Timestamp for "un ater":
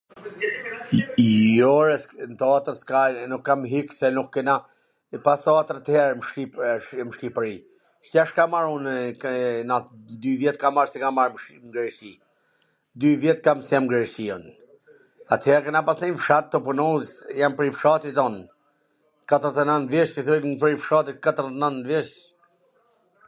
14.39-15.59